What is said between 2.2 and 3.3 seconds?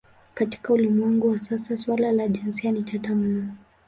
jinsia ni tata